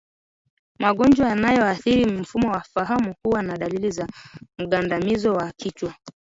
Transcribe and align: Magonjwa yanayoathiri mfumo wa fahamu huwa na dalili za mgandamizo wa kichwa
Magonjwa 0.79 1.27
yanayoathiri 1.29 2.05
mfumo 2.05 2.51
wa 2.51 2.61
fahamu 2.61 3.15
huwa 3.23 3.41
na 3.43 3.57
dalili 3.57 3.91
za 3.91 4.07
mgandamizo 4.57 5.33
wa 5.33 5.51
kichwa 5.57 5.93